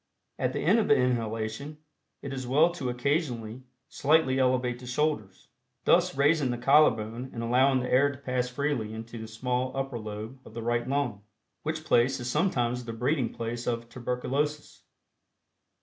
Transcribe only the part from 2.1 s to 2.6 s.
it is